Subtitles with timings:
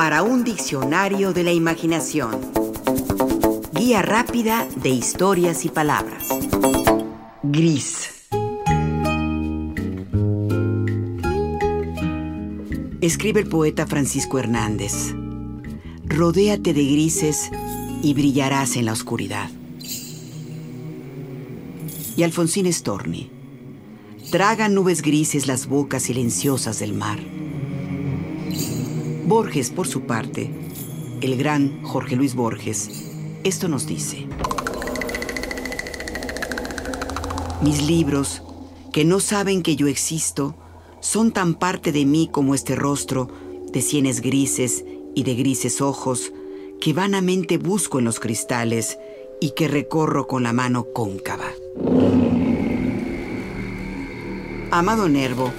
[0.00, 2.40] para un diccionario de la imaginación.
[3.74, 6.26] Guía rápida de historias y palabras.
[7.42, 8.08] Gris.
[13.02, 15.14] Escribe el poeta Francisco Hernández.
[16.06, 17.50] Rodéate de grises
[18.02, 19.50] y brillarás en la oscuridad.
[22.16, 23.30] Y Alfonsín Storni.
[24.30, 27.18] Tragan nubes grises las bocas silenciosas del mar
[29.30, 30.50] Borges, por su parte,
[31.20, 33.12] el gran Jorge Luis Borges,
[33.44, 34.26] esto nos dice.
[37.62, 38.42] Mis libros,
[38.92, 40.56] que no saben que yo existo,
[40.98, 43.28] son tan parte de mí como este rostro
[43.72, 44.84] de sienes grises
[45.14, 46.32] y de grises ojos
[46.80, 48.98] que vanamente busco en los cristales
[49.40, 51.46] y que recorro con la mano cóncava.
[54.72, 55.52] Amado Nervo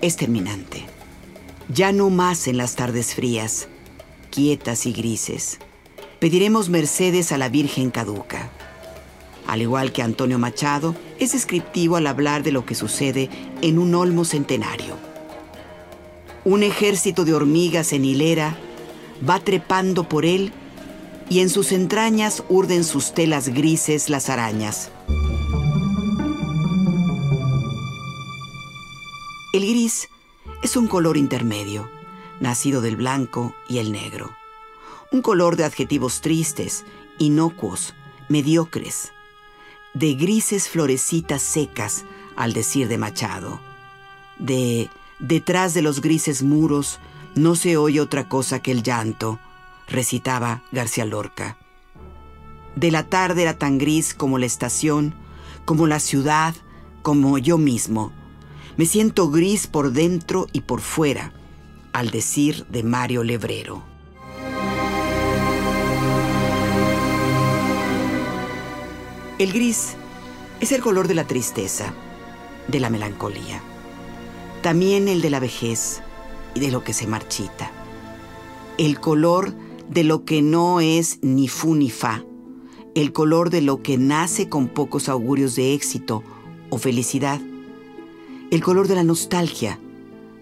[0.00, 0.95] es terminante
[1.68, 3.68] ya no más en las tardes frías,
[4.30, 5.58] quietas y grises.
[6.20, 8.50] Pediremos mercedes a la Virgen caduca.
[9.46, 13.30] Al igual que Antonio Machado, es descriptivo al hablar de lo que sucede
[13.62, 14.96] en un olmo centenario.
[16.44, 18.56] Un ejército de hormigas en hilera
[19.28, 20.52] va trepando por él
[21.28, 24.90] y en sus entrañas urden sus telas grises las arañas.
[29.52, 30.08] El gris
[30.66, 31.88] es un color intermedio,
[32.40, 34.34] nacido del blanco y el negro.
[35.12, 36.84] Un color de adjetivos tristes,
[37.18, 37.94] inocuos,
[38.28, 39.12] mediocres,
[39.94, 43.60] de grises florecitas secas, al decir de Machado,
[44.40, 46.98] de detrás de los grises muros
[47.36, 49.38] no se oye otra cosa que el llanto,
[49.86, 51.58] recitaba García Lorca.
[52.74, 55.14] De la tarde era tan gris como la estación,
[55.64, 56.56] como la ciudad,
[57.02, 58.12] como yo mismo,
[58.76, 61.32] me siento gris por dentro y por fuera,
[61.92, 63.82] al decir de Mario Lebrero.
[69.38, 69.94] El gris
[70.60, 71.94] es el color de la tristeza,
[72.68, 73.62] de la melancolía,
[74.62, 76.02] también el de la vejez
[76.54, 77.70] y de lo que se marchita,
[78.78, 79.54] el color
[79.88, 82.24] de lo que no es ni fu ni fa,
[82.94, 86.22] el color de lo que nace con pocos augurios de éxito
[86.70, 87.40] o felicidad
[88.56, 89.78] el color de la nostalgia,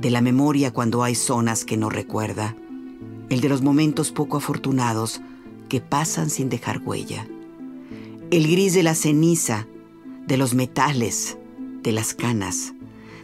[0.00, 2.56] de la memoria cuando hay zonas que no recuerda,
[3.28, 5.20] el de los momentos poco afortunados
[5.68, 7.26] que pasan sin dejar huella,
[8.30, 9.66] el gris de la ceniza,
[10.26, 11.36] de los metales,
[11.82, 12.72] de las canas,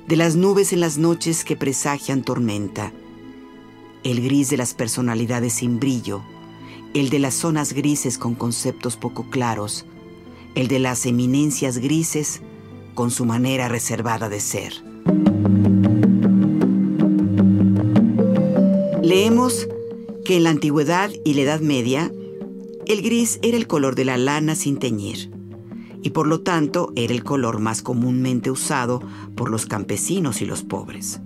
[0.07, 2.93] de las nubes en las noches que presagian tormenta,
[4.03, 6.21] el gris de las personalidades sin brillo,
[6.93, 9.87] el de las zonas grises con conceptos poco claros,
[10.55, 12.43] el de las eminencias grises
[12.95, 14.73] con su manera reservada de ser.
[19.03, 19.69] Leemos
[20.25, 22.11] que en la antigüedad y la Edad Media,
[22.87, 25.31] el gris era el color de la lana sin teñir,
[26.03, 29.03] y por lo tanto era el color más comúnmente usado
[29.37, 31.21] por los campesinos y los pobres.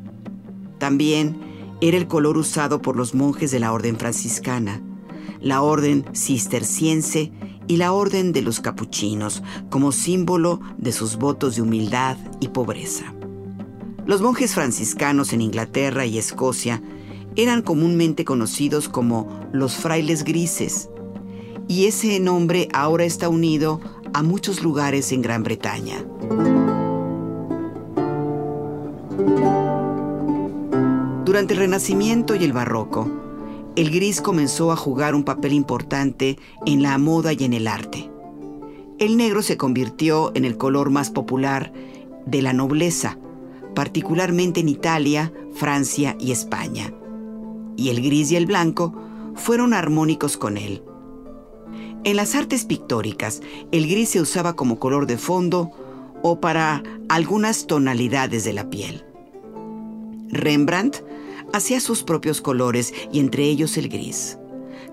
[0.79, 1.41] También
[1.81, 4.83] era el color usado por los monjes de la orden franciscana,
[5.41, 7.33] la orden cisterciense
[7.69, 13.15] y la orden de los capuchinos como símbolo de sus votos de humildad y pobreza.
[14.07, 16.83] Los monjes franciscanos en Inglaterra y Escocia
[17.37, 20.89] eran comúnmente conocidos como los frailes grises,
[21.69, 23.81] y ese nombre ahora está unido
[24.15, 26.05] a muchos lugares en Gran Bretaña.
[31.27, 33.28] Durante el Renacimiento y el Barroco,
[33.79, 38.11] el gris comenzó a jugar un papel importante en la moda y en el arte.
[38.99, 41.73] El negro se convirtió en el color más popular
[42.27, 43.19] de la nobleza,
[43.77, 46.93] particularmente en Italia, Francia y España.
[47.77, 48.97] Y el gris y el blanco
[49.37, 50.83] fueron armónicos con él.
[52.03, 55.71] En las artes pictóricas, el gris se usaba como color de fondo
[56.25, 59.05] o para algunas tonalidades de la piel.
[60.31, 60.97] Rembrandt
[61.53, 64.39] hacía sus propios colores y entre ellos el gris.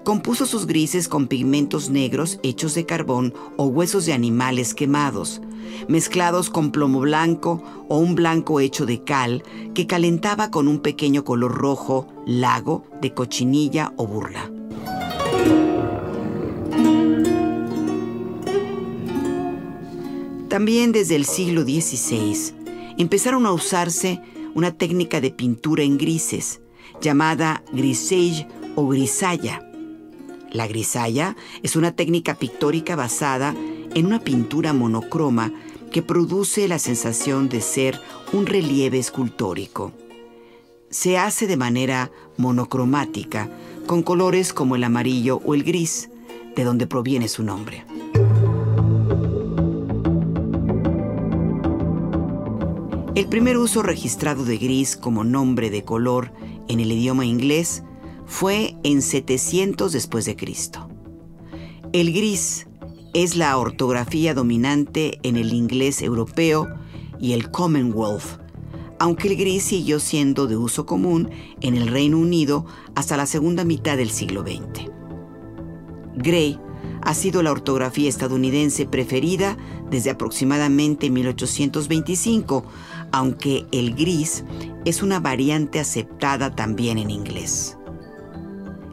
[0.04, 5.42] Compuso sus grises con pigmentos negros hechos de carbón o huesos de animales quemados,
[5.88, 9.44] mezclados con plomo blanco o un blanco hecho de cal
[9.74, 14.52] que calentaba con un pequeño color rojo, lago, de cochinilla o burla.
[20.50, 22.54] También desde el siglo XVI
[22.98, 24.22] empezaron a usarse
[24.56, 26.62] una técnica de pintura en grises
[27.02, 29.70] llamada grisage o grisalla.
[30.52, 33.54] La grisalla es una técnica pictórica basada
[33.94, 35.52] en una pintura monocroma
[35.92, 38.00] que produce la sensación de ser
[38.34, 39.92] un relieve escultórico.
[40.90, 43.50] Se hace de manera monocromática
[43.86, 46.10] con colores como el amarillo o el gris,
[46.56, 47.86] de donde proviene su nombre.
[53.16, 56.34] El primer uso registrado de gris como nombre de color
[56.68, 57.82] en el idioma inglés
[58.26, 60.90] fue en 700 después de Cristo.
[61.94, 62.68] El gris
[63.14, 66.68] es la ortografía dominante en el inglés europeo
[67.18, 68.42] y el Commonwealth,
[69.00, 71.30] aunque el gris siguió siendo de uso común
[71.62, 72.66] en el Reino Unido
[72.96, 74.90] hasta la segunda mitad del siglo XX.
[76.18, 76.60] Gray
[77.06, 79.58] ha sido la ortografía estadounidense preferida
[79.90, 82.66] desde aproximadamente 1825,
[83.12, 84.44] aunque el gris
[84.86, 87.78] es una variante aceptada también en inglés.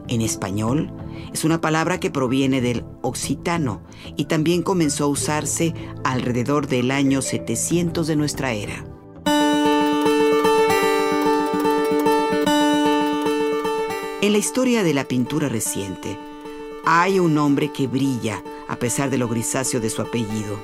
[0.07, 0.93] En español,
[1.33, 3.81] es una palabra que proviene del occitano
[4.15, 5.73] y también comenzó a usarse
[6.03, 8.85] alrededor del año 700 de nuestra era.
[14.21, 16.17] En la historia de la pintura reciente,
[16.85, 20.59] hay un hombre que brilla a pesar de lo grisáceo de su apellido.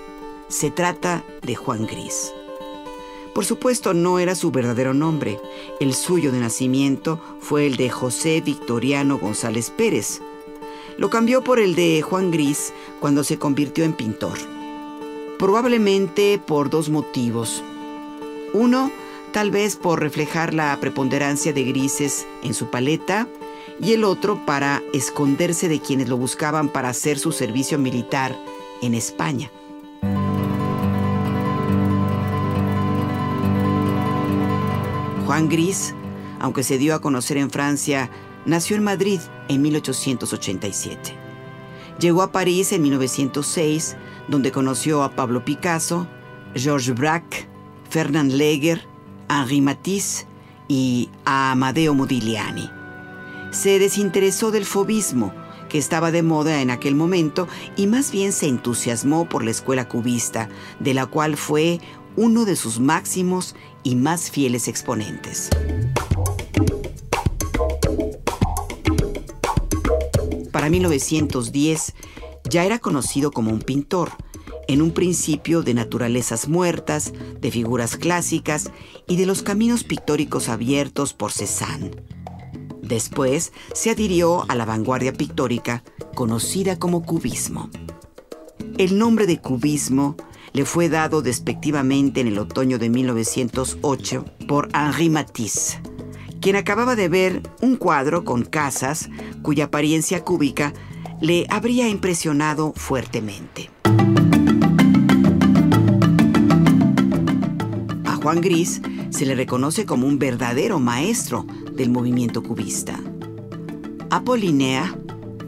[0.47, 2.33] Se trata de Juan Gris.
[3.33, 5.39] Por supuesto, no era su verdadero nombre.
[5.79, 10.21] El suyo de nacimiento fue el de José Victoriano González Pérez.
[10.97, 14.37] Lo cambió por el de Juan Gris cuando se convirtió en pintor.
[15.37, 17.63] Probablemente por dos motivos.
[18.53, 18.91] Uno,
[19.31, 23.27] tal vez por reflejar la preponderancia de grises en su paleta,
[23.81, 28.35] y el otro para esconderse de quienes lo buscaban para hacer su servicio militar
[28.81, 29.51] en España.
[35.25, 35.93] Juan Gris,
[36.39, 38.09] aunque se dio a conocer en Francia,
[38.45, 41.13] nació en Madrid en 1887.
[41.99, 43.95] Llegó a París en 1906,
[44.27, 46.07] donde conoció a Pablo Picasso,
[46.55, 47.47] Georges Braque,
[47.89, 48.87] Fernand Leger,
[49.29, 50.25] Henri Matisse
[50.67, 52.78] y a Amadeo Modigliani.
[53.51, 55.33] Se desinteresó del fobismo,
[55.69, 59.87] que estaba de moda en aquel momento, y más bien se entusiasmó por la escuela
[59.87, 60.49] cubista,
[60.79, 61.79] de la cual fue
[62.15, 65.49] uno de sus máximos y más fieles exponentes.
[70.51, 71.93] Para 1910
[72.49, 74.11] ya era conocido como un pintor,
[74.67, 78.71] en un principio de naturalezas muertas, de figuras clásicas
[79.07, 82.18] y de los caminos pictóricos abiertos por Cézanne.
[82.89, 85.83] Después se adhirió a la vanguardia pictórica
[86.15, 87.69] conocida como cubismo.
[88.79, 90.15] El nombre de cubismo
[90.53, 95.79] le fue dado despectivamente en el otoño de 1908 por Henri Matisse,
[96.41, 99.07] quien acababa de ver un cuadro con casas
[99.43, 100.73] cuya apariencia cúbica
[101.21, 103.69] le habría impresionado fuertemente.
[108.05, 112.99] A Juan Gris se le reconoce como un verdadero maestro del movimiento cubista.
[114.09, 114.97] Apollinea,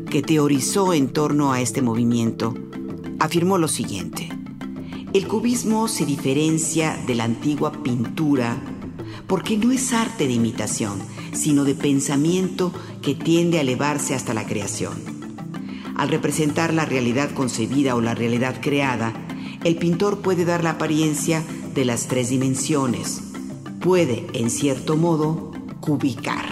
[0.09, 2.53] que teorizó en torno a este movimiento,
[3.19, 4.29] afirmó lo siguiente.
[5.13, 8.61] El cubismo se diferencia de la antigua pintura
[9.27, 10.99] porque no es arte de imitación,
[11.33, 14.93] sino de pensamiento que tiende a elevarse hasta la creación.
[15.95, 19.13] Al representar la realidad concebida o la realidad creada,
[19.63, 21.43] el pintor puede dar la apariencia
[21.73, 23.30] de las tres dimensiones.
[23.81, 26.45] Puede, en cierto modo, cubicar.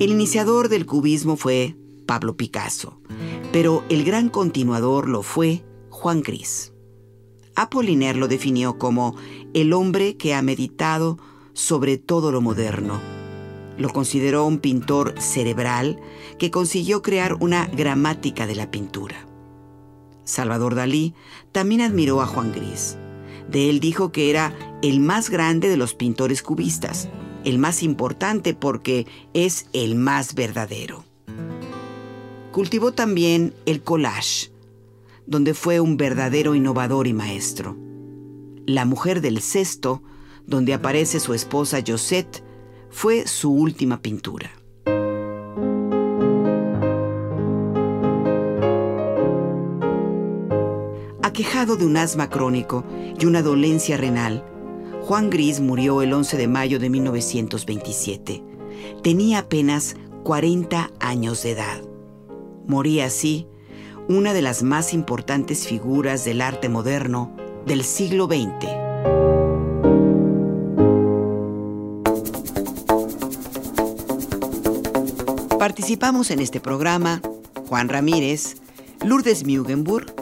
[0.00, 2.98] El iniciador del cubismo fue Pablo Picasso,
[3.52, 6.72] pero el gran continuador lo fue Juan Gris.
[7.54, 9.14] Apollinaire lo definió como
[9.52, 11.18] el hombre que ha meditado
[11.52, 12.98] sobre todo lo moderno.
[13.76, 16.00] Lo consideró un pintor cerebral
[16.38, 19.26] que consiguió crear una gramática de la pintura.
[20.24, 21.14] Salvador Dalí
[21.52, 22.96] también admiró a Juan Gris.
[23.50, 27.08] De él dijo que era el más grande de los pintores cubistas,
[27.44, 31.04] el más importante porque es el más verdadero.
[32.52, 34.52] Cultivó también el collage,
[35.26, 37.76] donde fue un verdadero innovador y maestro.
[38.66, 40.02] La mujer del cesto,
[40.46, 42.44] donde aparece su esposa Josette,
[42.90, 44.50] fue su última pintura.
[51.32, 52.84] Aquejado de un asma crónico
[53.18, 54.44] y una dolencia renal,
[55.00, 58.44] Juan Gris murió el 11 de mayo de 1927.
[59.02, 61.80] Tenía apenas 40 años de edad.
[62.66, 63.46] Moría así
[64.10, 67.34] una de las más importantes figuras del arte moderno
[67.64, 68.68] del siglo XX.
[75.58, 77.22] Participamos en este programa
[77.68, 78.56] Juan Ramírez,
[79.02, 80.21] Lourdes Mugenburg,